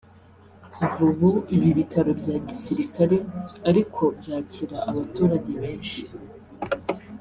[0.73, 3.17] Kuva ubu ibi bitaro bya Gisirikare
[3.69, 6.01] ariko byakira abaturage benshi